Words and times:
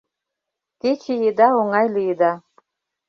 Кече 0.81 1.13
еда 1.29 1.47
оҥай 1.59 1.87
лиеда. 1.95 2.31